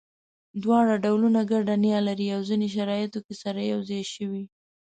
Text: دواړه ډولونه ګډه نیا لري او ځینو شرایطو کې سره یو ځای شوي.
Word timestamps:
دواړه 0.63 0.93
ډولونه 1.03 1.41
ګډه 1.51 1.73
نیا 1.85 1.99
لري 2.07 2.27
او 2.35 2.41
ځینو 2.49 2.67
شرایطو 2.75 3.19
کې 3.25 3.35
سره 3.43 3.59
یو 3.71 3.79
ځای 3.89 4.03
شوي. 4.13 4.43